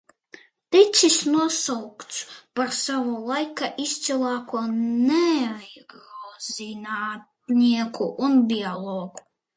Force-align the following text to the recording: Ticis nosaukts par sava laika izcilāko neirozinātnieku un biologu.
Ticis 0.71 1.17
nosaukts 1.33 2.15
par 2.55 2.69
sava 2.83 3.15
laika 3.29 3.67
izcilāko 3.85 4.59
neirozinātnieku 5.11 8.05
un 8.29 8.33
biologu. 8.53 9.21